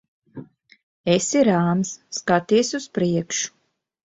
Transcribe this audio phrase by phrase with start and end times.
[1.17, 1.91] Esi rāms.
[2.21, 3.55] Skaties uz priekšu.